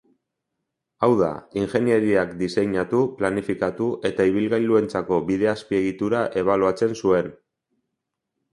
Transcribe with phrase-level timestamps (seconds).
[1.07, 1.27] Hau da,
[1.63, 7.33] ingeniariak diseinatu, planifikatu, eta ibilgailuentzako bide-azpiegitura ebaluatzen zuen.